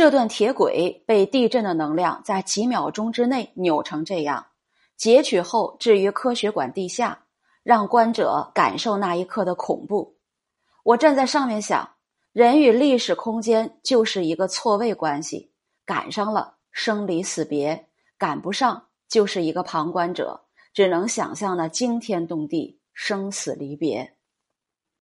[0.00, 4.46] 这段铁轨被地震的能量在几秒钟之内扭成这样，
[4.96, 7.26] 截取后置于科学馆地下，
[7.62, 10.16] 让观者感受那一刻的恐怖。
[10.84, 11.86] 我站在上面想，
[12.32, 15.52] 人与历史空间就是一个错位关系，
[15.84, 24.14] 赶上了生离死别，赶不上就是一个旁观者，只能想象那惊天动地，生死离别。